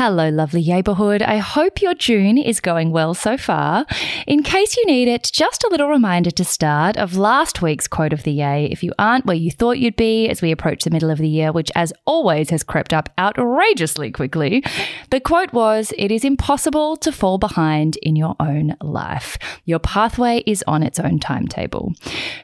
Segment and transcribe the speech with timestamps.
[0.00, 1.22] Hello, lovely neighbourhood.
[1.22, 3.84] I hope your June is going well so far.
[4.28, 8.12] In case you need it, just a little reminder to start of last week's quote
[8.12, 8.68] of the yay.
[8.70, 11.28] If you aren't where you thought you'd be as we approach the middle of the
[11.28, 14.62] year, which as always has crept up outrageously quickly,
[15.10, 19.36] the quote was It is impossible to fall behind in your own life.
[19.64, 21.92] Your pathway is on its own timetable.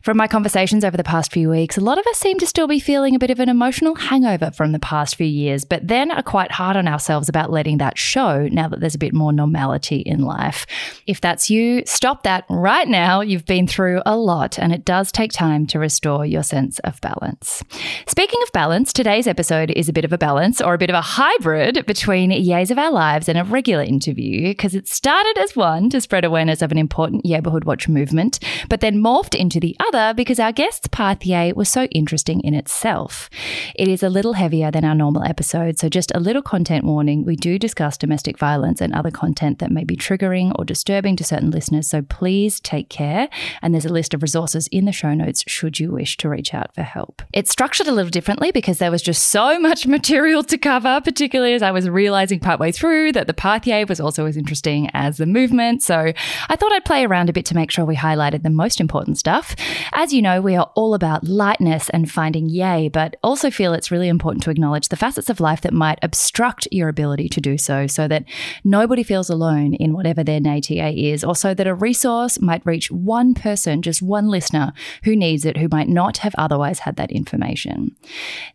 [0.02, 2.66] From my conversations over the past few weeks, a lot of us seem to still
[2.66, 6.10] be feeling a bit of an emotional hangover from the past few years, but then
[6.10, 9.32] are quite hard on ourselves about letting that show now that there's a bit more
[9.32, 10.66] normality in life.
[11.06, 13.20] If that's you, stop that right now.
[13.20, 17.00] You've been through a lot and it does take time to restore your sense of
[17.00, 17.62] balance.
[18.06, 20.96] Speaking of balance, today's episode is a bit of a balance or a bit of
[20.96, 25.56] a hybrid between Yays of Our Lives and a regular interview because it started as
[25.56, 29.76] one to spread awareness of an important Neighbourhood Watch movement, but then morphed into the
[29.88, 33.28] other because our guest's path Yay was so interesting in itself.
[33.74, 37.24] It is a little heavier than our normal episode, so just a little content warning.
[37.24, 41.16] We we do discuss domestic violence and other content that may be triggering or disturbing
[41.16, 43.28] to certain listeners, so please take care.
[43.60, 46.54] And there's a list of resources in the show notes should you wish to reach
[46.54, 47.22] out for help.
[47.32, 51.54] It's structured a little differently because there was just so much material to cover, particularly
[51.54, 55.26] as I was realizing partway through that the Pathway was also as interesting as the
[55.26, 55.82] movement.
[55.82, 56.12] So
[56.48, 59.18] I thought I'd play around a bit to make sure we highlighted the most important
[59.18, 59.56] stuff.
[59.92, 63.90] As you know, we are all about lightness and finding yay, but also feel it's
[63.90, 67.58] really important to acknowledge the facets of life that might obstruct your ability to do
[67.58, 68.24] so, so that
[68.64, 72.90] nobody feels alone in whatever their naTA is, or so that a resource might reach
[72.90, 74.72] one person, just one listener
[75.04, 77.94] who needs it, who might not have otherwise had that information.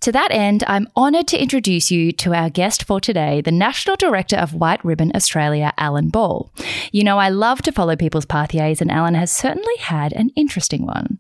[0.02, 3.96] To that end, I'm honoured to introduce you to our guest for today, the National
[3.96, 6.52] Director of White Ribbon Australia, Alan Ball.
[6.92, 10.86] You know, I love to follow people's pathways, and Alan has certainly had an interesting
[10.86, 11.18] one.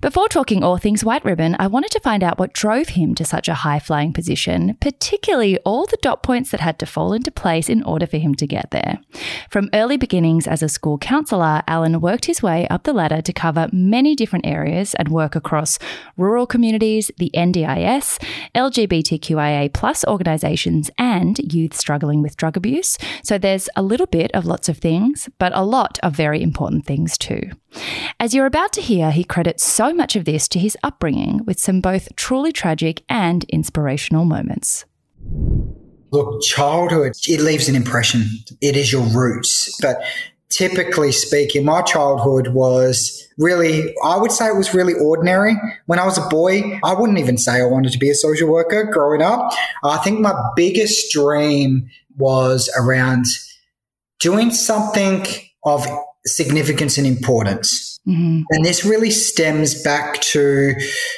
[0.00, 3.24] Before talking all things White Ribbon, I wanted to find out what drove him to
[3.24, 7.30] such a high flying position, particularly all the dot points that had to fall into
[7.30, 8.98] place in order for him to get there.
[9.48, 13.32] From early beginnings as a school counsellor, Alan worked his way up the ladder to
[13.32, 15.78] cover many different areas and work across
[16.16, 18.18] rural communities, the NDIS,
[18.56, 22.98] LGBTQIA plus organisations, and youth struggling with drug abuse.
[23.22, 26.84] So there's a little bit of lots of things, but a lot of very important
[26.84, 27.42] things too.
[28.18, 31.58] As you're about to hear, he credits so much of this to his upbringing with
[31.60, 34.84] some both truly tragic and inspirational moments.
[36.12, 38.26] Look, childhood, it leaves an impression.
[38.60, 39.74] It is your roots.
[39.80, 40.02] But
[40.50, 45.56] typically speaking, my childhood was really, I would say it was really ordinary.
[45.86, 48.50] When I was a boy, I wouldn't even say I wanted to be a social
[48.50, 49.52] worker growing up.
[49.82, 53.24] I think my biggest dream was around
[54.20, 55.26] doing something
[55.64, 55.86] of
[56.26, 57.98] significance and importance.
[58.06, 58.42] Mm-hmm.
[58.50, 60.74] And this really stems back to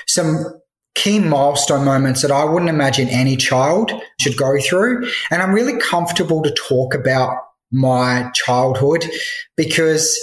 [0.06, 0.60] some
[0.94, 5.08] key milestone moments that I wouldn't imagine any child should go through.
[5.30, 7.36] And I'm really comfortable to talk about
[7.72, 9.04] my childhood
[9.56, 10.16] because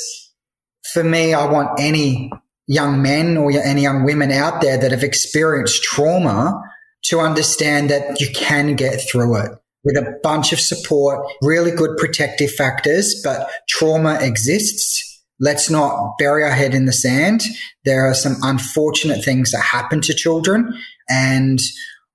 [0.93, 2.31] for me, I want any
[2.67, 6.61] young men or any young women out there that have experienced trauma
[7.03, 9.51] to understand that you can get through it
[9.83, 15.10] with a bunch of support, really good protective factors, but trauma exists
[15.41, 17.41] let's not bury our head in the sand.
[17.83, 20.73] There are some unfortunate things that happen to children,
[21.09, 21.59] and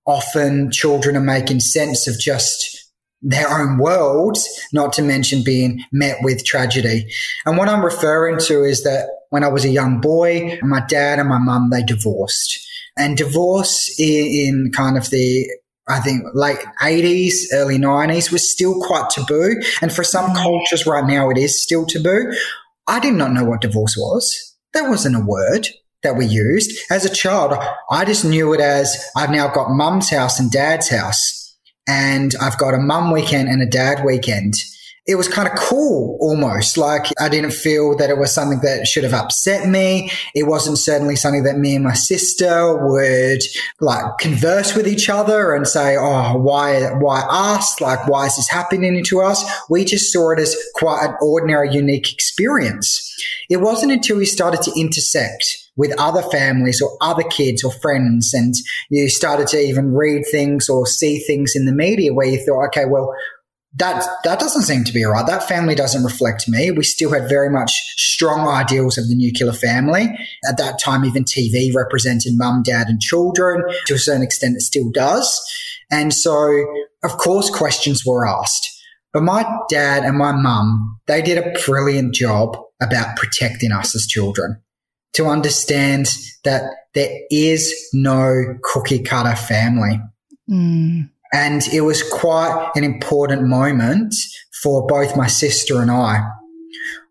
[0.07, 2.73] often children are making sense of just
[3.21, 7.11] their own worlds, not to mention being met with tragedy.
[7.45, 11.19] And what I'm referring to is that when I was a young boy, my dad
[11.19, 12.63] and my mum, they divorced.
[12.97, 15.47] And divorce in kind of the
[15.89, 19.61] I think late 80s, early 90s was still quite taboo.
[19.81, 20.37] And for some mm.
[20.37, 22.33] cultures right now, it is still taboo.
[22.87, 24.55] I did not know what divorce was.
[24.73, 25.69] That wasn't a word
[26.03, 26.71] that we used.
[26.91, 27.55] As a child,
[27.91, 31.57] I just knew it as I've now got mum's house and dad's house.
[31.89, 34.55] And I've got a mum weekend and a dad weekend.
[35.07, 36.77] It was kind of cool almost.
[36.77, 40.11] Like I didn't feel that it was something that should have upset me.
[40.35, 43.43] It wasn't certainly something that me and my sister would
[43.81, 47.81] like converse with each other and say, Oh, why, why us?
[47.81, 49.45] Like, why is this happening to us?
[49.71, 53.03] We just saw it as quite an ordinary, unique experience.
[53.49, 55.45] It wasn't until we started to intersect
[55.77, 58.55] with other families or other kids or friends and
[58.89, 62.67] you started to even read things or see things in the media where you thought,
[62.67, 63.15] okay, well,
[63.77, 65.27] that that doesn't seem to be right.
[65.27, 66.71] That family doesn't reflect me.
[66.71, 70.09] We still had very much strong ideals of the nuclear family.
[70.49, 73.63] At that time, even TV represented mum, dad, and children.
[73.87, 75.41] To a certain extent, it still does.
[75.91, 76.65] And so,
[77.05, 78.73] of course, questions were asked.
[79.13, 84.07] But my dad and my mum, they did a brilliant job about protecting us as
[84.07, 84.63] children
[85.15, 86.09] to understand
[86.45, 86.65] that
[86.95, 90.01] there is no cookie cutter family.
[90.49, 91.11] Mm.
[91.33, 94.15] And it was quite an important moment
[94.63, 96.21] for both my sister and I.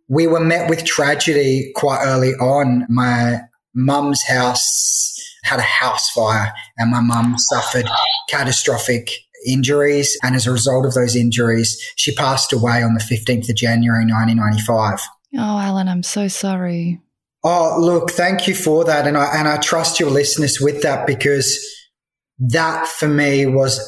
[0.07, 2.85] We were met with tragedy quite early on.
[2.89, 3.41] My
[3.73, 7.87] mum's house had a house fire and my mum suffered
[8.29, 9.11] catastrophic
[9.45, 10.17] injuries.
[10.23, 14.05] And as a result of those injuries, she passed away on the 15th of January,
[14.05, 14.99] 1995.
[15.37, 16.99] Oh, Alan, I'm so sorry.
[17.43, 19.05] Oh, look, thank you for that.
[19.05, 21.59] And I, and I trust your listeners with that because
[22.39, 23.79] that for me was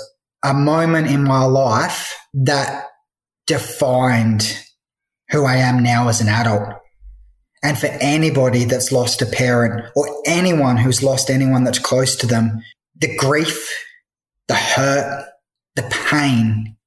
[0.48, 2.88] a moment in my life that
[3.48, 4.58] defined
[5.30, 6.70] who I am now as an adult.
[7.62, 12.28] And for anybody that's lost a parent or anyone who's lost anyone that's close to
[12.28, 12.62] them,
[12.96, 13.70] the grief,
[14.48, 15.28] the hurt,
[15.76, 16.78] the pain,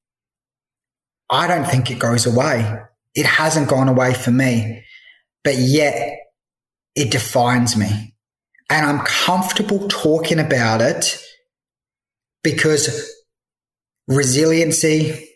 [1.29, 2.81] I don't think it goes away.
[3.15, 4.85] It hasn't gone away for me,
[5.45, 6.19] but yet
[6.95, 8.15] it defines me.
[8.71, 11.23] And I'm comfortable talking about it
[12.43, 13.20] because
[14.09, 15.29] resiliency,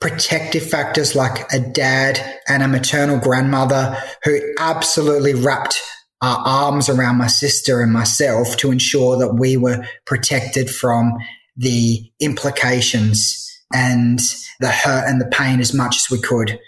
[0.00, 5.80] protective factors like a dad and a maternal grandmother who absolutely wrapped
[6.20, 11.12] our arms around my sister and myself to ensure that we were protected from
[11.56, 14.20] the implications and
[14.60, 16.58] the hurt and the pain as much as we could.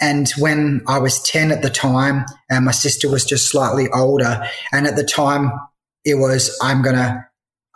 [0.00, 4.46] And when I was 10 at the time, and my sister was just slightly older,
[4.72, 5.52] and at the time
[6.04, 7.24] it was, I'm going to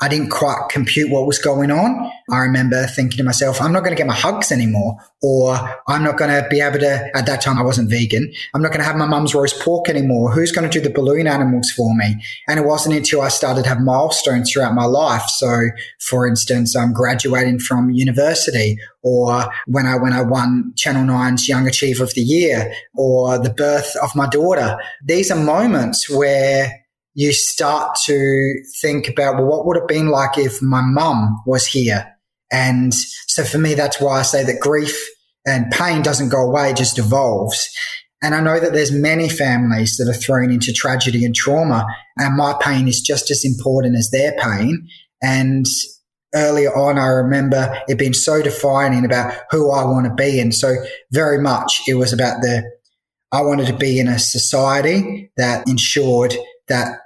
[0.00, 2.10] I didn't quite compute what was going on.
[2.30, 5.56] I remember thinking to myself, I'm not going to get my hugs anymore, or
[5.86, 8.32] I'm not going to be able to, at that time I wasn't vegan.
[8.54, 10.32] I'm not going to have my mum's roast pork anymore.
[10.32, 12.16] Who's going to do the balloon animals for me?
[12.48, 15.26] And it wasn't until I started to have milestones throughout my life.
[15.28, 15.68] So
[16.00, 21.68] for instance, I'm graduating from university or when I, when I won Channel 9's Young
[21.68, 24.76] Achiever of the Year or the birth of my daughter.
[25.04, 26.83] These are moments where
[27.14, 31.66] you start to think about, well, what would it been like if my mum was
[31.66, 32.06] here?
[32.52, 34.96] And so for me, that's why I say that grief
[35.46, 37.68] and pain doesn't go away, it just evolves.
[38.22, 42.36] And I know that there's many families that are thrown into tragedy and trauma, and
[42.36, 44.88] my pain is just as important as their pain.
[45.22, 45.66] And
[46.34, 50.40] earlier on, I remember it being so defining about who I want to be.
[50.40, 50.74] And so
[51.12, 52.64] very much it was about the,
[53.30, 56.34] I wanted to be in a society that ensured
[56.68, 57.00] that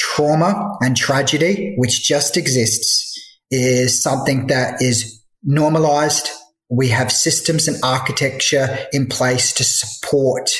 [0.00, 3.18] trauma and tragedy, which just exists,
[3.50, 6.30] is something that is normalized.
[6.70, 10.50] We have systems and architecture in place to support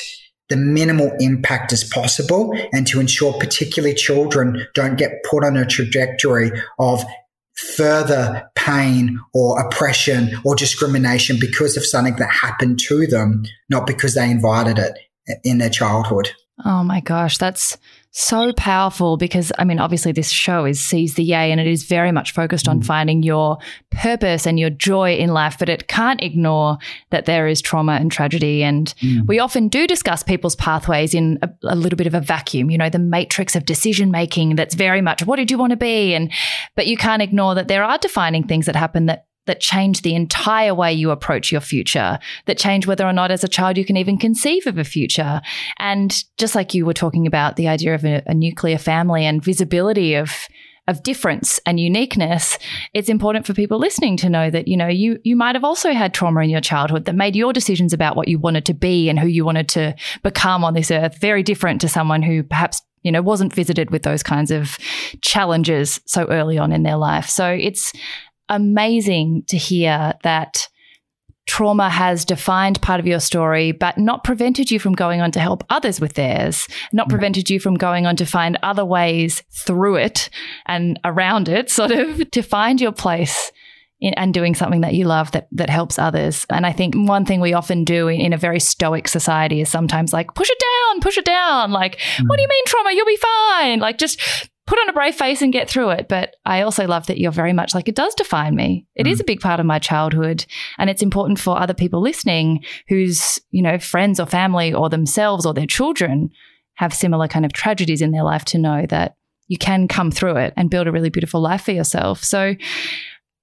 [0.49, 5.65] the minimal impact as possible and to ensure particularly children don't get put on a
[5.65, 7.03] trajectory of
[7.55, 14.13] further pain or oppression or discrimination because of something that happened to them, not because
[14.13, 16.31] they invited it in their childhood.
[16.63, 17.77] Oh my gosh, that's
[18.13, 21.83] so powerful because I mean, obviously, this show is Seize the Yay and it is
[21.83, 22.85] very much focused on mm.
[22.85, 23.57] finding your
[23.89, 26.77] purpose and your joy in life, but it can't ignore
[27.11, 28.63] that there is trauma and tragedy.
[28.63, 29.25] And mm.
[29.27, 32.77] we often do discuss people's pathways in a, a, little bit of a vacuum, you
[32.77, 36.13] know, the matrix of decision making that's very much what did you want to be?
[36.13, 36.31] And,
[36.75, 40.15] but you can't ignore that there are defining things that happen that that change the
[40.15, 43.85] entire way you approach your future, that change whether or not as a child you
[43.85, 45.41] can even conceive of a future.
[45.79, 49.43] And just like you were talking about the idea of a, a nuclear family and
[49.43, 50.47] visibility of
[50.87, 52.57] of difference and uniqueness,
[52.93, 55.93] it's important for people listening to know that, you know, you you might have also
[55.93, 59.07] had trauma in your childhood that made your decisions about what you wanted to be
[59.07, 62.81] and who you wanted to become on this earth very different to someone who perhaps
[63.03, 64.77] you know wasn't visited with those kinds of
[65.21, 67.93] challenges so early on in their life so it's
[68.51, 70.67] amazing to hear that
[71.47, 75.39] trauma has defined part of your story, but not prevented you from going on to
[75.39, 79.95] help others with theirs, not prevented you from going on to find other ways through
[79.95, 80.29] it
[80.67, 83.51] and around it, sort of to find your place
[83.99, 86.45] in, and doing something that you love that that helps others.
[86.49, 89.69] And I think one thing we often do in, in a very stoic society is
[89.69, 91.71] sometimes like push it down, push it down.
[91.71, 92.27] Like, mm.
[92.27, 92.91] what do you mean trauma?
[92.93, 93.79] You'll be fine.
[93.79, 94.21] Like just
[94.67, 96.07] put on a brave face and get through it.
[96.07, 98.85] But I also love that you're very much like it does define me.
[98.95, 99.11] It mm.
[99.11, 100.45] is a big part of my childhood.
[100.77, 105.45] And it's important for other people listening whose, you know, friends or family or themselves
[105.45, 106.29] or their children
[106.75, 109.15] have similar kind of tragedies in their life to know that
[109.47, 112.23] you can come through it and build a really beautiful life for yourself.
[112.23, 112.55] So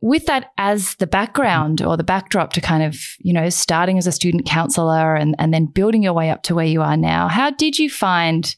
[0.00, 4.06] with that as the background or the backdrop to kind of, you know, starting as
[4.06, 7.28] a student counselor and, and then building your way up to where you are now,
[7.28, 8.56] how did you find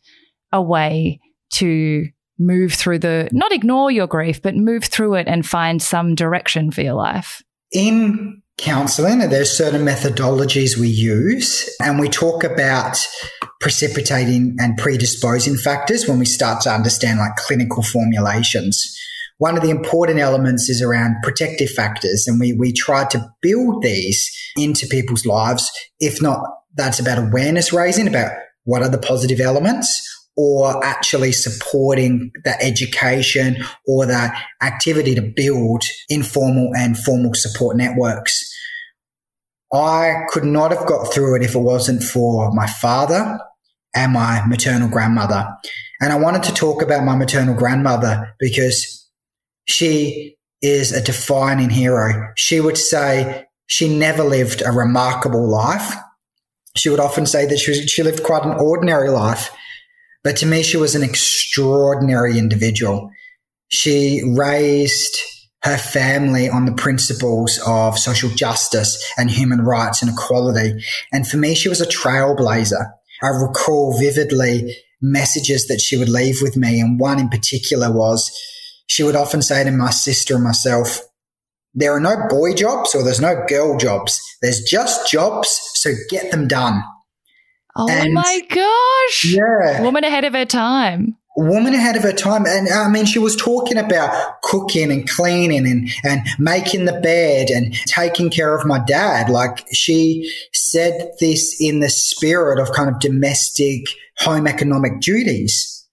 [0.52, 1.18] a way
[1.54, 2.06] to
[2.40, 6.70] move through the, not ignore your grief, but move through it and find some direction
[6.70, 7.42] for your life?
[7.70, 12.98] In counseling, there's certain methodologies we use, and we talk about
[13.60, 18.96] precipitating and predisposing factors when we start to understand like clinical formulations.
[19.38, 23.82] One of the important elements is around protective factors, and we, we try to build
[23.82, 25.70] these into people's lives.
[25.98, 26.40] If not,
[26.74, 28.32] that's about awareness raising about
[28.64, 33.56] what are the positive elements or actually supporting that education
[33.86, 38.40] or that activity to build informal and formal support networks.
[39.72, 43.38] I could not have got through it if it wasn't for my father
[43.94, 45.46] and my maternal grandmother.
[46.00, 49.08] And I wanted to talk about my maternal grandmother because
[49.66, 52.32] she is a defining hero.
[52.36, 55.94] She would say she never lived a remarkable life.
[56.76, 59.50] She would often say that she, was, she lived quite an ordinary life.
[60.22, 63.10] But to me, she was an extraordinary individual.
[63.68, 65.16] She raised
[65.62, 70.82] her family on the principles of social justice and human rights and equality.
[71.12, 72.90] And for me, she was a trailblazer.
[73.22, 76.80] I recall vividly messages that she would leave with me.
[76.80, 78.30] And one in particular was
[78.86, 81.00] she would often say to my sister and myself,
[81.74, 84.20] there are no boy jobs or there's no girl jobs.
[84.42, 85.48] There's just jobs.
[85.74, 86.82] So get them done.
[87.76, 89.24] Oh and my gosh.
[89.32, 89.82] Yeah.
[89.82, 91.16] Woman ahead of her time.
[91.36, 92.44] Woman ahead of her time.
[92.46, 97.50] And I mean, she was talking about cooking and cleaning and, and making the bed
[97.50, 99.30] and taking care of my dad.
[99.30, 103.84] Like she said this in the spirit of kind of domestic
[104.18, 105.86] home economic duties.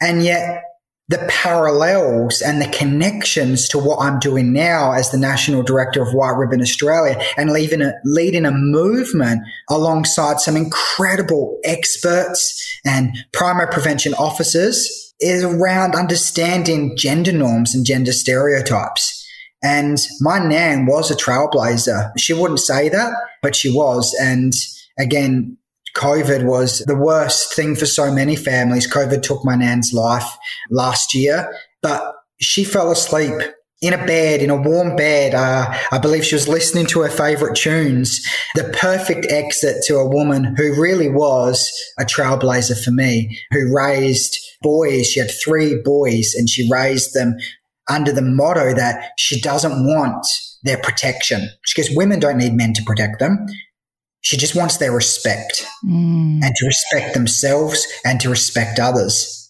[0.00, 0.64] And yet
[1.10, 6.14] the parallels and the connections to what I'm doing now as the national director of
[6.14, 13.66] White Ribbon Australia and leading a, leading a movement alongside some incredible experts and primary
[13.72, 19.28] prevention officers is around understanding gender norms and gender stereotypes.
[19.64, 22.12] And my nan was a trailblazer.
[22.18, 23.12] She wouldn't say that,
[23.42, 24.16] but she was.
[24.20, 24.52] And
[24.96, 25.58] again,
[26.00, 28.90] COVID was the worst thing for so many families.
[28.90, 30.36] COVID took my nan's life
[30.70, 33.34] last year, but she fell asleep
[33.82, 35.34] in a bed, in a warm bed.
[35.34, 38.26] Uh, I believe she was listening to her favorite tunes.
[38.54, 44.38] The perfect exit to a woman who really was a trailblazer for me, who raised
[44.62, 45.06] boys.
[45.06, 47.36] She had three boys and she raised them
[47.90, 50.26] under the motto that she doesn't want
[50.62, 51.48] their protection.
[51.66, 53.46] She goes, women don't need men to protect them.
[54.22, 56.42] She just wants their respect mm.
[56.42, 59.40] and to respect themselves and to respect others.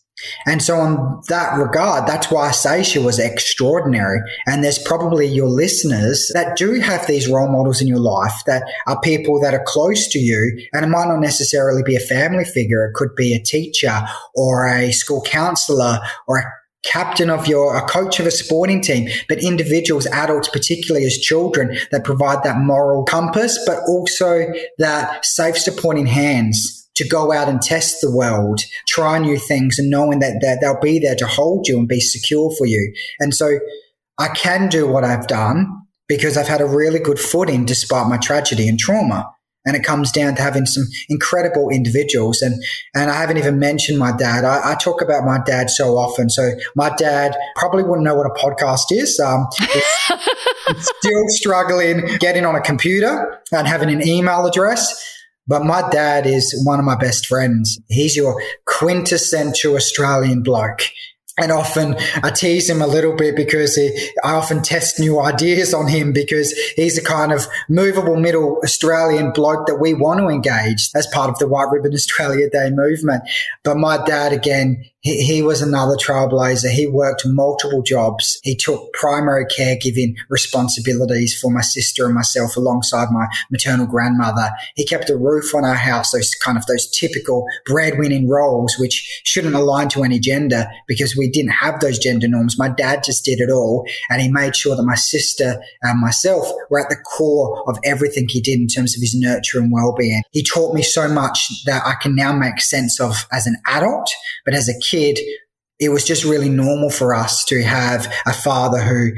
[0.46, 4.20] And so, on that regard, that's why I say she was extraordinary.
[4.46, 8.62] And there's probably your listeners that do have these role models in your life that
[8.86, 10.66] are people that are close to you.
[10.72, 14.02] And it might not necessarily be a family figure, it could be a teacher
[14.34, 16.44] or a school counselor or a
[16.82, 21.76] captain of your, a coach of a sporting team, but individuals, adults, particularly as children
[21.90, 24.46] that provide that moral compass, but also
[24.78, 29.90] that safe supporting hands to go out and test the world, try new things and
[29.90, 32.92] knowing that, that they'll be there to hold you and be secure for you.
[33.18, 33.58] And so
[34.18, 35.66] I can do what I've done
[36.08, 39.30] because I've had a really good footing despite my tragedy and trauma.
[39.66, 42.40] And it comes down to having some incredible individuals.
[42.40, 42.62] And,
[42.94, 44.44] and I haven't even mentioned my dad.
[44.44, 46.30] I, I talk about my dad so often.
[46.30, 49.20] So my dad probably wouldn't know what a podcast is.
[49.20, 49.46] Um,
[50.78, 55.06] still struggling getting on a computer and having an email address.
[55.46, 57.80] But my dad is one of my best friends.
[57.88, 60.82] He's your quintessential Australian bloke.
[61.40, 65.72] And often I tease him a little bit because he, I often test new ideas
[65.72, 70.28] on him because he's a kind of movable middle Australian bloke that we want to
[70.28, 73.22] engage as part of the White Ribbon Australia Day movement.
[73.64, 76.70] But my dad, again, he, he was another trailblazer.
[76.70, 78.38] He worked multiple jobs.
[78.42, 84.50] He took primary caregiving responsibilities for my sister and myself alongside my maternal grandmother.
[84.74, 89.22] He kept a roof on our house, those kind of those typical breadwinning roles, which
[89.24, 92.58] shouldn't align to any gender because we didn't have those gender norms.
[92.58, 93.86] My dad just did it all.
[94.10, 98.28] And he made sure that my sister and myself were at the core of everything
[98.28, 100.22] he did in terms of his nurture and well-being.
[100.30, 104.10] He taught me so much that I can now make sense of as an adult,
[104.44, 105.18] but as a kid,
[105.78, 109.10] it was just really normal for us to have a father who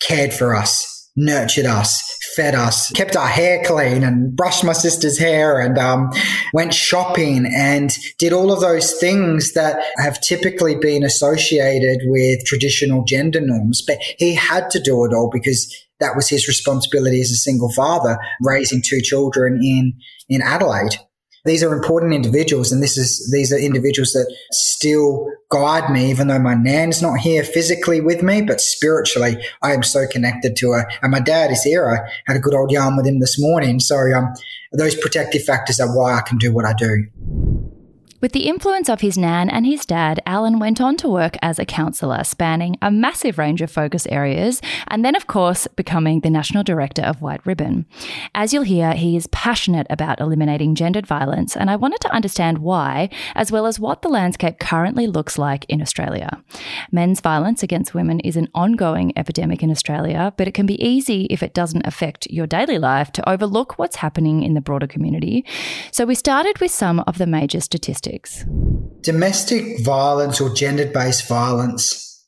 [0.00, 5.18] cared for us, nurtured us, fed us, kept our hair clean and brushed my sister's
[5.18, 6.10] hair and um,
[6.52, 13.04] went shopping and did all of those things that have typically been associated with traditional
[13.04, 13.82] gender norms.
[13.86, 17.72] But he had to do it all because that was his responsibility as a single
[17.72, 19.94] father, raising two children in,
[20.28, 20.98] in Adelaide
[21.44, 26.28] these are important individuals and this is these are individuals that still guide me even
[26.28, 30.72] though my nan's not here physically with me but spiritually i am so connected to
[30.72, 30.90] her.
[31.02, 31.90] And my dad is here.
[31.90, 33.80] I had a good old yarn with him this morning.
[33.80, 34.34] So um,
[34.72, 37.06] those protective factors are why i can do what i do
[38.24, 41.58] with the influence of his nan and his dad, Alan went on to work as
[41.58, 46.30] a counsellor, spanning a massive range of focus areas, and then, of course, becoming the
[46.30, 47.84] National Director of White Ribbon.
[48.34, 52.60] As you'll hear, he is passionate about eliminating gendered violence, and I wanted to understand
[52.60, 56.42] why, as well as what the landscape currently looks like in Australia.
[56.90, 61.26] Men's violence against women is an ongoing epidemic in Australia, but it can be easy
[61.26, 65.44] if it doesn't affect your daily life to overlook what's happening in the broader community.
[65.92, 68.13] So we started with some of the major statistics.
[69.00, 72.24] Domestic violence or gender based violence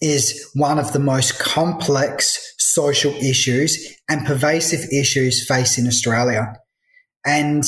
[0.00, 6.54] is one of the most complex social issues and pervasive issues faced in Australia.
[7.24, 7.64] And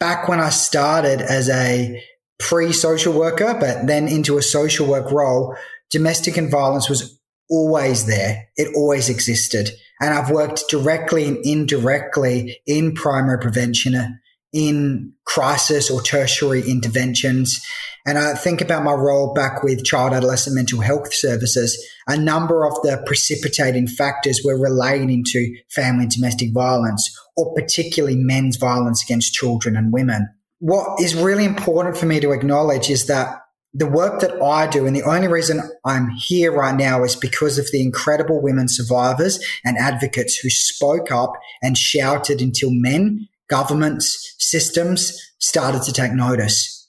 [0.00, 2.02] back when I started as a
[2.38, 5.56] pre social worker, but then into a social work role,
[5.90, 8.48] domestic and violence was always there.
[8.56, 9.70] It always existed.
[10.00, 14.20] And I've worked directly and indirectly in primary prevention
[14.52, 17.64] in crisis or tertiary interventions.
[18.06, 21.78] And I think about my role back with child adolescent mental health services.
[22.08, 28.16] A number of the precipitating factors were relating to family and domestic violence, or particularly
[28.16, 30.28] men's violence against children and women.
[30.58, 33.40] What is really important for me to acknowledge is that
[33.72, 37.56] the work that I do, and the only reason I'm here right now is because
[37.56, 44.34] of the incredible women survivors and advocates who spoke up and shouted until men governments,
[44.38, 46.88] systems started to take notice.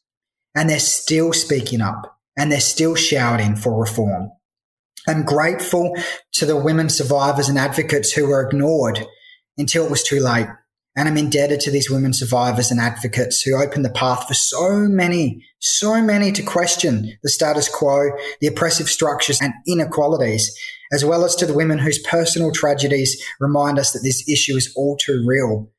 [0.56, 4.32] And they're still speaking up and they're still shouting for reform.
[5.08, 5.96] I'm grateful
[6.34, 9.06] to the women survivors and advocates who were ignored
[9.58, 10.48] until it was too late.
[10.96, 14.76] And I'm indebted to these women survivors and advocates who opened the path for so
[14.76, 20.54] many, so many to question the status quo, the oppressive structures and inequalities,
[20.92, 24.74] as well as to the women whose personal tragedies remind us that this issue is
[24.76, 25.72] all too real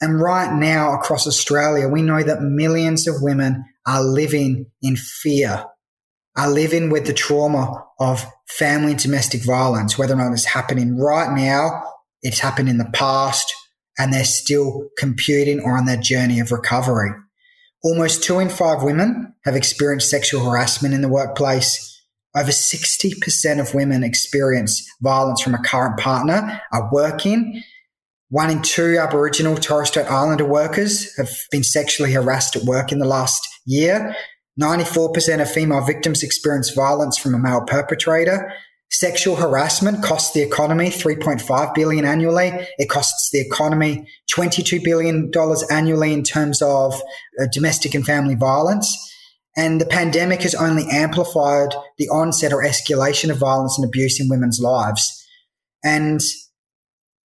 [0.00, 5.64] and right now across Australia, we know that millions of women are living in fear,
[6.36, 10.96] are living with the trauma of family and domestic violence, whether or not it's happening
[10.96, 11.82] right now,
[12.22, 13.52] it's happened in the past,
[13.98, 17.10] and they're still computing or on their journey of recovery.
[17.82, 21.86] Almost two in five women have experienced sexual harassment in the workplace.
[22.34, 27.62] Over 60% of women experience violence from a current partner are working
[28.30, 33.00] one in two Aboriginal Torres Strait Islander workers have been sexually harassed at work in
[33.00, 34.14] the last year.
[34.60, 38.52] 94% of female victims experience violence from a male perpetrator.
[38.92, 42.52] Sexual harassment costs the economy 3.5 billion annually.
[42.78, 47.00] It costs the economy 22 billion dollars annually in terms of
[47.40, 48.96] uh, domestic and family violence.
[49.56, 54.28] And the pandemic has only amplified the onset or escalation of violence and abuse in
[54.28, 55.16] women's lives.
[55.84, 56.20] And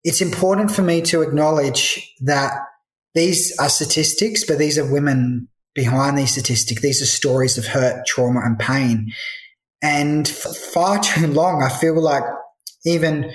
[0.03, 2.53] it's important for me to acknowledge that
[3.15, 6.81] these are statistics, but these are women behind these statistics.
[6.81, 9.11] These are stories of hurt, trauma, and pain.
[9.81, 12.23] And for far too long, I feel like
[12.85, 13.31] even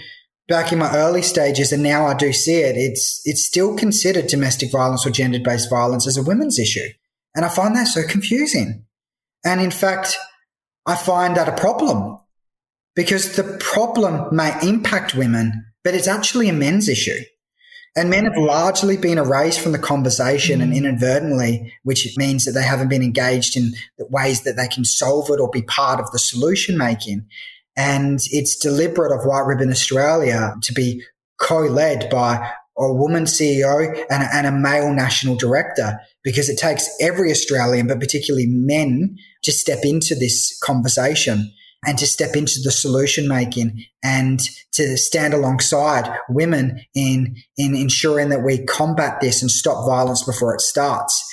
[0.48, 4.26] back in my early stages, and now I do see it, it's it's still considered
[4.26, 6.88] domestic violence or gender based violence as a women's issue.
[7.34, 8.84] And I find that so confusing.
[9.44, 10.16] And in fact,
[10.86, 12.18] I find that a problem
[12.96, 17.18] because the problem may impact women, but it's actually a men's issue.
[17.96, 20.76] And men have largely been erased from the conversation and mm.
[20.76, 25.30] inadvertently, which means that they haven't been engaged in the ways that they can solve
[25.30, 27.26] it or be part of the solution making.
[27.74, 31.02] And it's deliberate of White Ribbon Australia to be
[31.40, 36.86] co-led by a woman CEO and a, and a male national director because it takes
[37.00, 41.50] every Australian, but particularly men, to step into this conversation
[41.86, 44.40] and to step into the solution making and
[44.72, 50.54] to stand alongside women in, in ensuring that we combat this and stop violence before
[50.54, 51.24] it starts.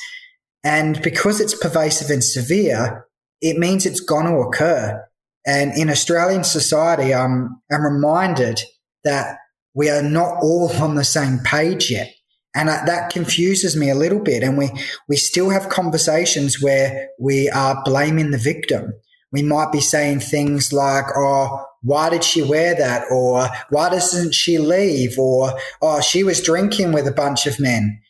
[0.64, 3.08] And because it's pervasive and severe,
[3.42, 5.04] it means it's going to occur.
[5.46, 8.62] And in Australian society, I'm, I'm reminded
[9.04, 9.38] that
[9.76, 12.12] we are not all on the same page yet.
[12.56, 14.42] And that confuses me a little bit.
[14.42, 14.70] And we,
[15.10, 18.94] we still have conversations where we are blaming the victim.
[19.36, 23.04] We might be saying things like, oh, why did she wear that?
[23.12, 25.20] Or why doesn't she leave?
[25.20, 28.02] Or, oh, she was drinking with a bunch of men.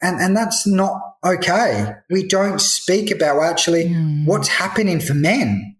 [0.00, 1.92] And, and that's not okay.
[2.08, 4.24] We don't speak about actually mm.
[4.24, 5.76] what's happening for men.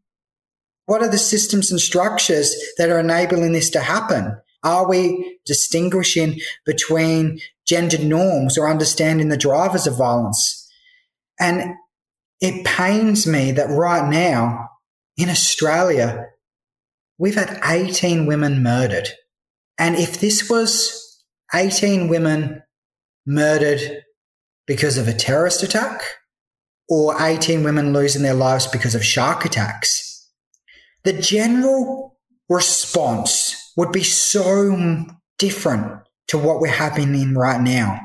[0.85, 4.37] What are the systems and structures that are enabling this to happen?
[4.63, 10.71] Are we distinguishing between gender norms or understanding the drivers of violence?
[11.41, 11.75] And
[12.43, 14.69] it pains me that right now
[15.17, 16.27] in Australia,
[17.19, 19.09] we've had 18 women murdered.
[19.79, 21.23] And if this was
[21.55, 22.63] 18 women
[23.27, 24.05] murdered
[24.67, 26.03] because of a terrorist attack
[26.89, 30.29] or 18 women losing their lives because of shark attacks,
[31.05, 32.19] the general
[32.49, 35.07] response would be so
[35.39, 37.99] different to what we're happening in right now.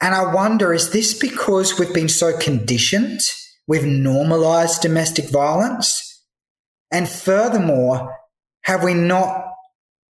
[0.00, 3.20] And I wonder, is this because we've been so conditioned?
[3.68, 6.09] We've normalized domestic violence?
[6.90, 8.16] And furthermore,
[8.62, 9.46] have we not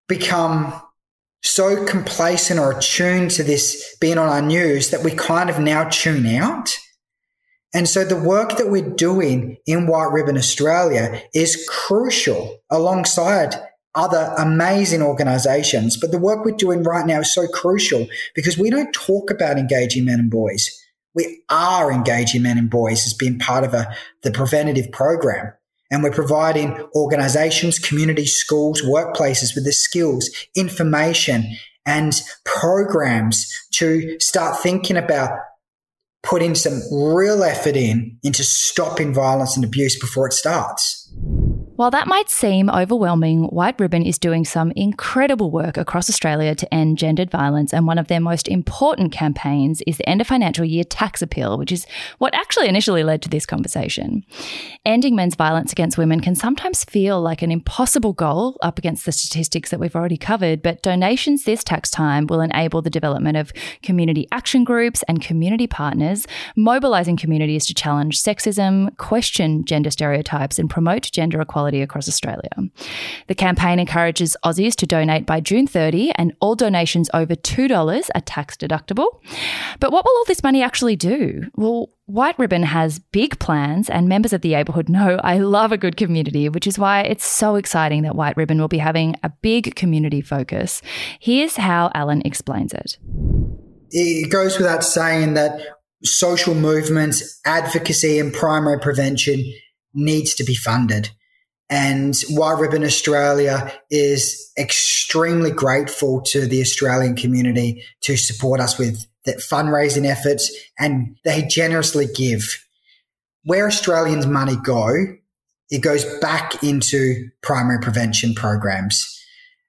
[0.08, 0.82] become
[1.44, 5.86] so complacent or attuned to this being on our news that we kind of now
[5.90, 6.78] tune out?
[7.74, 13.56] And so the work that we're doing in White Ribbon Australia is crucial alongside
[13.94, 15.98] other amazing organizations.
[15.98, 19.58] But the work we're doing right now is so crucial because we don't talk about
[19.58, 20.70] engaging men and boys.
[21.14, 25.52] We are engaging men and boys as being part of a, the preventative program.
[25.90, 31.46] And we're providing organizations, communities, schools, workplaces with the skills, information,
[31.86, 35.32] and programs to start thinking about
[36.24, 41.10] putting some real effort in into stopping violence and abuse before it starts.
[41.78, 46.74] While that might seem overwhelming, White Ribbon is doing some incredible work across Australia to
[46.74, 50.66] end gendered violence, and one of their most important campaigns is the End of Financial
[50.66, 51.86] Year Tax Appeal, which is
[52.18, 54.26] what actually initially led to this conversation.
[54.88, 59.12] Ending men's violence against women can sometimes feel like an impossible goal up against the
[59.12, 63.54] statistics that we've already covered, but donations this tax time will enable the development of
[63.84, 70.72] community action groups and community partners, mobilising communities to challenge sexism, question gender stereotypes, and
[70.72, 72.50] promote gender equality across Australia.
[73.28, 78.22] The campaign encourages Aussies to donate by June 30, and all donations over $2 are
[78.22, 79.08] tax deductible.
[79.80, 81.44] But what will all this money actually do?
[81.56, 85.78] Well, White Ribbon has big plans, and members of the neighbourhood know I love a
[85.78, 89.30] good community, which is why it's so exciting that White Ribbon will be having a
[89.42, 90.82] big community focus.
[91.20, 92.98] Here's how Alan explains it.
[93.92, 95.60] It goes without saying that
[96.04, 99.44] social movements, advocacy, and primary prevention
[99.94, 101.10] needs to be funded.
[101.70, 109.06] And White Ribbon Australia is extremely grateful to the Australian community to support us with
[109.26, 110.50] that fundraising efforts
[110.80, 112.64] and they generously give.
[113.44, 114.94] Where Australians' money go,
[115.70, 119.14] it goes back into primary prevention programs.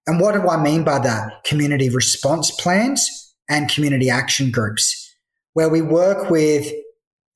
[0.06, 1.44] And what do I mean by that?
[1.44, 5.14] Community response plans and community action groups,
[5.54, 6.72] where we work with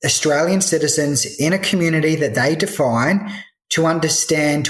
[0.05, 3.29] Australian citizens in a community that they define
[3.73, 4.69] to understand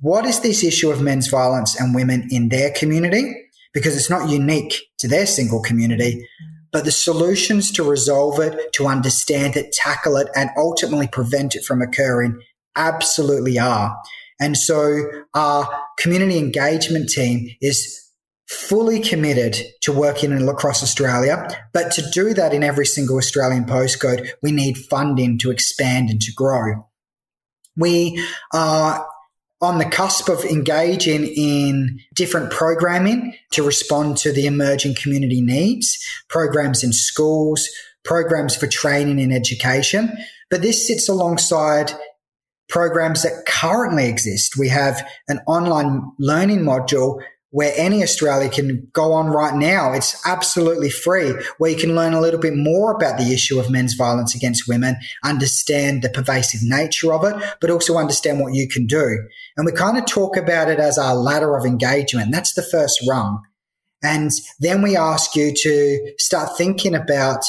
[0.00, 3.34] what is this issue of men's violence and women in their community,
[3.72, 6.26] because it's not unique to their single community,
[6.70, 11.64] but the solutions to resolve it, to understand it, tackle it, and ultimately prevent it
[11.64, 12.38] from occurring
[12.76, 13.96] absolutely are.
[14.38, 15.66] And so our
[15.98, 18.02] community engagement team is
[18.46, 21.48] fully committed to working across Australia.
[21.72, 26.20] But to do that in every single Australian postcode, we need funding to expand and
[26.20, 26.86] to grow.
[27.76, 29.06] We are
[29.60, 35.98] on the cusp of engaging in different programming to respond to the emerging community needs,
[36.28, 37.66] programs in schools,
[38.04, 40.12] programs for training and education.
[40.50, 41.92] But this sits alongside
[42.68, 44.56] programs that currently exist.
[44.58, 49.92] We have an online learning module where any Australia can go on right now.
[49.92, 53.70] It's absolutely free, where you can learn a little bit more about the issue of
[53.70, 58.68] men's violence against women, understand the pervasive nature of it, but also understand what you
[58.68, 59.18] can do.
[59.56, 62.32] And we kind of talk about it as our ladder of engagement.
[62.32, 63.42] That's the first rung.
[64.02, 64.30] And
[64.60, 67.44] then we ask you to start thinking about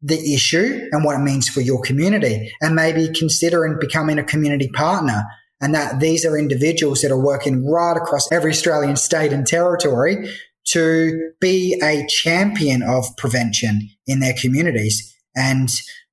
[0.00, 4.68] the issue and what it means for your community and maybe considering becoming a community
[4.68, 5.24] partner
[5.60, 10.28] and that these are individuals that are working right across every Australian state and territory
[10.64, 15.68] to be a champion of prevention in their communities and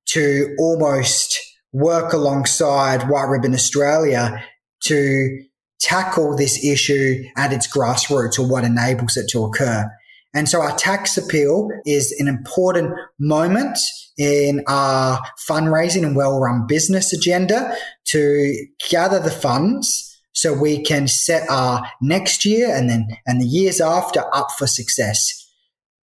[0.06, 1.38] to almost
[1.72, 4.42] work alongside White Ribbon Australia
[4.84, 5.42] to
[5.80, 9.84] tackle this issue at its grassroots or what enables it to occur.
[10.34, 13.78] And so our tax appeal is an important moment
[14.18, 17.74] in our fundraising and well run business agenda
[18.06, 23.46] to gather the funds so we can set our next year and then and the
[23.46, 25.42] years after up for success.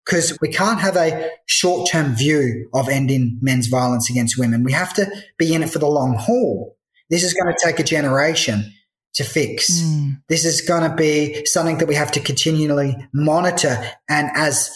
[0.04, 4.64] Because we can't have a short term view of ending men's violence against women.
[4.64, 6.76] We have to be in it for the long haul.
[7.10, 8.72] This is going to take a generation
[9.16, 9.82] to fix.
[9.82, 10.22] Mm.
[10.30, 13.84] This is going to be something that we have to continually monitor.
[14.10, 14.70] And as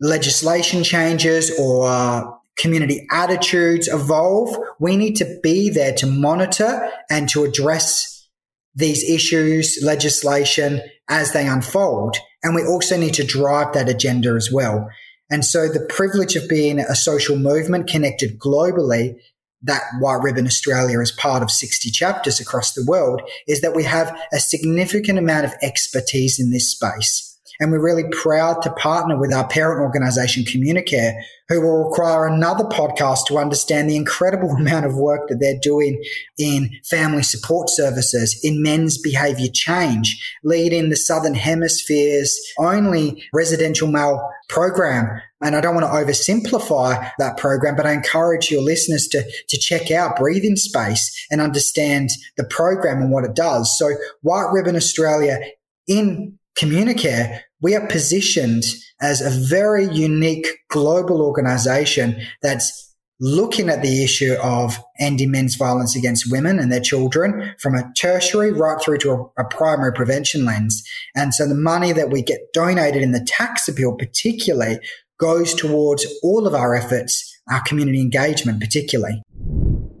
[0.00, 2.24] legislation changes or uh,
[2.58, 8.28] community attitudes evolve, we need to be there to monitor and to address
[8.74, 12.16] these issues, legislation as they unfold.
[12.42, 14.88] And we also need to drive that agenda as well.
[15.30, 19.16] And so the privilege of being a social movement connected globally
[19.62, 23.84] that White Ribbon Australia is part of 60 chapters across the world is that we
[23.84, 27.24] have a significant amount of expertise in this space.
[27.60, 32.62] And we're really proud to partner with our parent organization, Communicare, who will require another
[32.64, 36.00] podcast to understand the incredible amount of work that they're doing
[36.38, 44.30] in family support services, in men's behavior change, leading the Southern Hemisphere's only residential male
[44.48, 49.22] program and I don't want to oversimplify that program, but I encourage your listeners to,
[49.48, 53.76] to check out Breathing Space and understand the program and what it does.
[53.78, 53.90] So
[54.22, 55.38] White Ribbon Australia
[55.86, 58.64] in Communicare, we are positioned
[59.00, 62.88] as a very unique global organization that's
[63.20, 67.92] looking at the issue of ending men's violence against women and their children from a
[67.96, 70.84] tertiary right through to a, a, primary prevention lens.
[71.16, 74.78] And so the money that we get donated in the tax appeal particularly
[75.18, 79.22] goes towards all of our efforts, our community engagement particularly.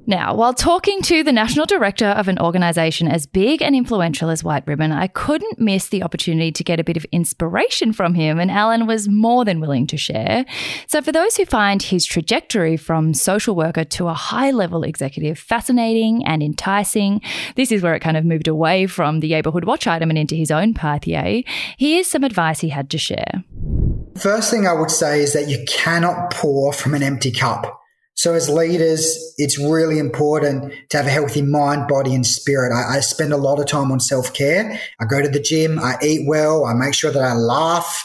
[0.08, 4.42] Now, while talking to the national director of an organisation as big and influential as
[4.42, 8.40] White Ribbon, I couldn't miss the opportunity to get a bit of inspiration from him,
[8.40, 10.46] and Alan was more than willing to share.
[10.86, 15.38] So, for those who find his trajectory from social worker to a high level executive
[15.38, 17.20] fascinating and enticing,
[17.56, 20.34] this is where it kind of moved away from the neighbourhood watch item and into
[20.34, 21.04] his own path.
[21.76, 23.44] Here's some advice he had to share.
[24.16, 27.78] First thing I would say is that you cannot pour from an empty cup.
[28.18, 32.72] So as leaders, it's really important to have a healthy mind, body, and spirit.
[32.74, 34.80] I, I spend a lot of time on self care.
[35.00, 35.78] I go to the gym.
[35.78, 36.64] I eat well.
[36.64, 38.04] I make sure that I laugh.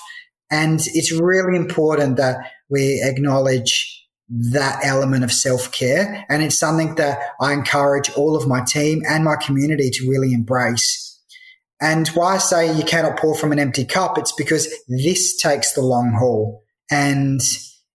[0.51, 2.37] And it's really important that
[2.69, 6.23] we acknowledge that element of self care.
[6.29, 10.31] And it's something that I encourage all of my team and my community to really
[10.31, 11.19] embrace.
[11.81, 15.73] And why I say you cannot pour from an empty cup, it's because this takes
[15.73, 16.61] the long haul.
[16.91, 17.41] And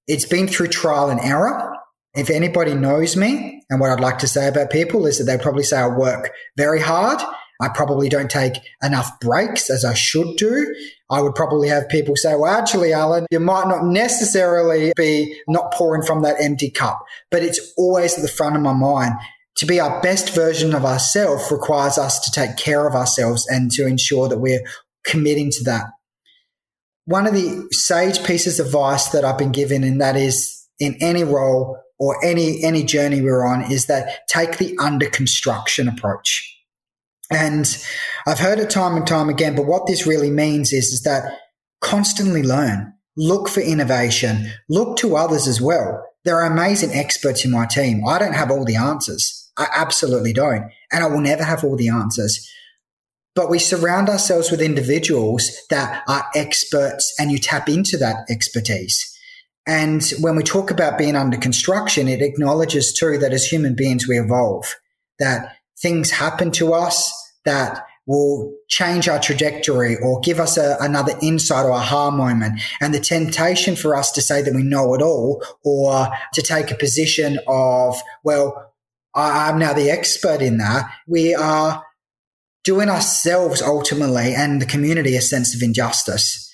[0.09, 1.78] it's been through trial and error.
[2.19, 5.41] If anybody knows me and what I'd like to say about people is that they
[5.41, 7.21] probably say I work very hard.
[7.61, 10.75] I probably don't take enough breaks as I should do.
[11.11, 15.73] I would probably have people say, well, actually, Alan, you might not necessarily be not
[15.73, 17.01] pouring from that empty cup,
[17.31, 19.15] but it's always at the front of my mind.
[19.59, 23.71] To be our best version of ourselves requires us to take care of ourselves and
[23.73, 24.65] to ensure that we're
[25.05, 25.85] committing to that.
[27.05, 30.97] One of the sage pieces of advice that I've been given, and that is in
[31.01, 36.55] any role, or any any journey we're on is that take the under construction approach.
[37.31, 37.67] And
[38.27, 41.39] I've heard it time and time again, but what this really means is, is that
[41.81, 46.05] constantly learn, look for innovation, look to others as well.
[46.25, 48.03] There are amazing experts in my team.
[48.07, 49.51] I don't have all the answers.
[49.59, 50.71] I absolutely don't.
[50.93, 52.49] And I will never have all the answers.
[53.35, 59.15] But we surround ourselves with individuals that are experts and you tap into that expertise.
[59.69, 64.09] And when we talk about being under construction, it acknowledges too that as human beings,
[64.09, 64.75] we evolve,
[65.19, 67.13] that things happen to us
[67.45, 72.59] that will change our trajectory or give us a, another insight or aha moment.
[72.81, 76.71] And the temptation for us to say that we know it all or to take
[76.71, 78.73] a position of, well,
[79.15, 80.91] I'm now the expert in that.
[81.07, 81.85] We are
[82.65, 86.48] doing ourselves ultimately and the community a sense of injustice.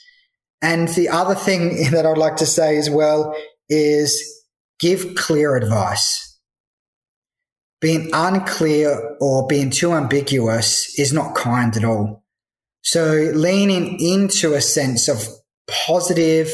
[0.65, 3.37] And the other thing that I'd like to say as well
[3.69, 4.43] is
[4.81, 6.23] give clear advice.
[7.81, 12.25] Being unclear or being too ambiguous is not kind at all.
[12.81, 15.29] So leaning into a sense of
[15.69, 16.51] positive,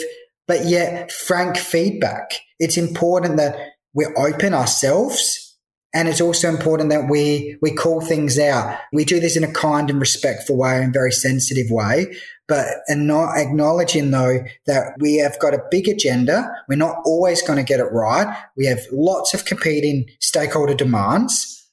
[0.48, 2.32] but yet frank feedback.
[2.58, 3.56] It's important that
[3.94, 5.50] we're open ourselves
[5.92, 8.78] and it's also important that we, we call things out.
[8.92, 12.16] We do this in a kind and respectful way and very sensitive way,
[12.50, 16.50] but and not acknowledging though that we have got a big agenda.
[16.68, 18.26] We're not always going to get it right.
[18.56, 21.70] We have lots of competing stakeholder demands,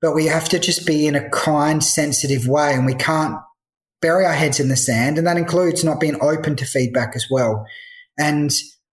[0.00, 3.36] but we have to just be in a kind, sensitive way and we can't
[4.00, 5.18] bury our heads in the sand.
[5.18, 7.66] And that includes not being open to feedback as well.
[8.18, 8.50] And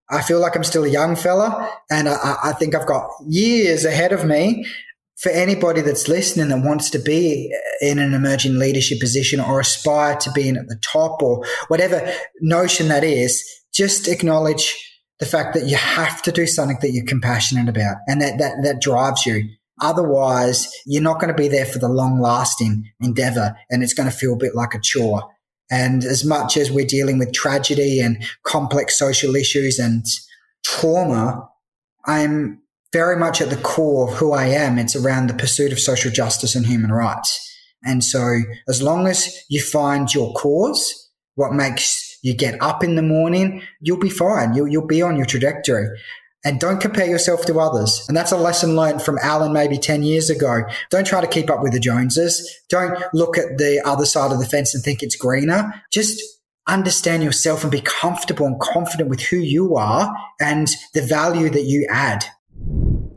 [0.09, 3.85] I feel like I'm still a young fella and I, I think I've got years
[3.85, 4.65] ahead of me.
[5.21, 10.15] For anybody that's listening that wants to be in an emerging leadership position or aspire
[10.17, 14.75] to being at the top or whatever notion that is, just acknowledge
[15.19, 18.55] the fact that you have to do something that you're compassionate about and that, that,
[18.63, 19.47] that drives you.
[19.79, 24.09] Otherwise, you're not going to be there for the long lasting endeavor and it's going
[24.09, 25.23] to feel a bit like a chore.
[25.69, 30.03] And as much as we're dealing with tragedy and complex social issues and
[30.65, 31.47] trauma,
[32.05, 32.60] I'm
[32.93, 34.77] very much at the core of who I am.
[34.77, 37.47] It's around the pursuit of social justice and human rights.
[37.83, 42.95] And so as long as you find your cause, what makes you get up in
[42.95, 44.53] the morning, you'll be fine.
[44.53, 45.87] You'll, you'll be on your trajectory
[46.43, 48.03] and don't compare yourself to others.
[48.07, 50.63] And that's a lesson learned from Alan maybe 10 years ago.
[50.89, 52.59] Don't try to keep up with the Joneses.
[52.69, 55.73] Don't look at the other side of the fence and think it's greener.
[55.91, 56.21] Just
[56.67, 61.63] understand yourself and be comfortable and confident with who you are and the value that
[61.63, 62.23] you add.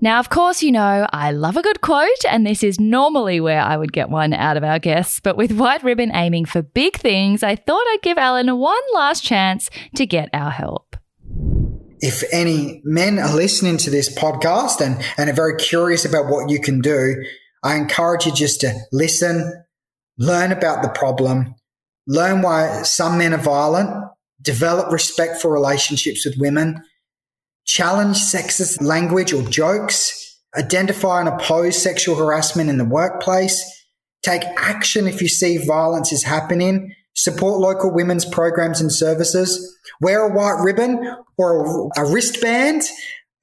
[0.01, 3.61] Now, of course, you know I love a good quote, and this is normally where
[3.61, 5.21] I would get one out of our guests.
[5.21, 9.25] But with White Ribbon aiming for big things, I thought I'd give Alan one last
[9.25, 10.97] chance to get our help
[12.05, 16.51] if any men are listening to this podcast and, and are very curious about what
[16.51, 17.25] you can do,
[17.63, 19.65] I encourage you just to listen,
[20.19, 21.55] learn about the problem,
[22.07, 23.89] learn why some men are violent,
[24.43, 26.83] develop respectful relationships with women,
[27.65, 33.63] challenge sexist language or jokes, identify and oppose sexual harassment in the workplace,
[34.23, 40.25] take action if you see violence is happening, support local women's programs and services, wear
[40.25, 42.83] a white ribbon or a, wristband,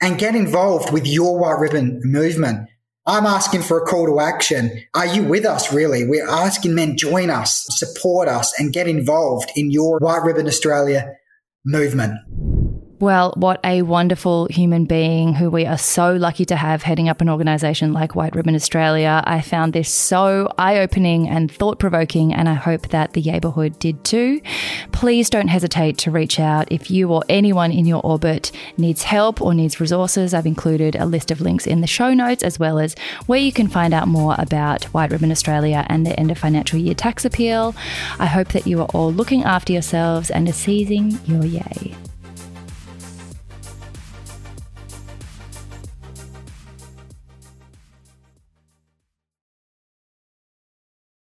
[0.02, 2.68] and get involved with your white ribbon movement.
[3.08, 4.72] I'm asking for a call to action.
[4.94, 6.06] Are you with us, really?
[6.06, 11.16] We're asking men join us, support us, and get involved in your White Ribbon Australia
[11.66, 12.14] movement.
[13.02, 17.20] Well, what a wonderful human being who we are so lucky to have heading up
[17.20, 19.24] an organisation like White Ribbon Australia.
[19.26, 23.80] I found this so eye opening and thought provoking, and I hope that the neighbourhood
[23.80, 24.40] did too.
[24.92, 29.42] Please don't hesitate to reach out if you or anyone in your orbit needs help
[29.42, 30.36] or needs resources.
[30.36, 32.94] I've included a list of links in the show notes as well as
[33.26, 36.78] where you can find out more about White Ribbon Australia and the end of financial
[36.78, 37.74] year tax appeal.
[38.20, 41.96] I hope that you are all looking after yourselves and are seizing your yay.